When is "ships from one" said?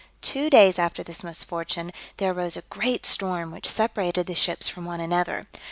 4.33-4.99